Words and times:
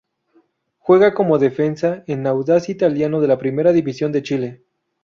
Juega 0.79 1.13
como 1.13 1.37
defensa 1.37 2.03
en 2.07 2.25
Audax 2.25 2.69
Italiano 2.69 3.21
de 3.21 3.27
la 3.27 3.37
Primera 3.37 3.71
División 3.71 4.11
de 4.11 4.23
Chile. 4.23 4.63